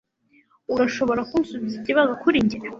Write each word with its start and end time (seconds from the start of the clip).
Urashobora 0.73 1.21
kunsubiza 1.29 1.75
ikibazo 1.77 2.11
kuri 2.21 2.37
njye? 2.45 2.57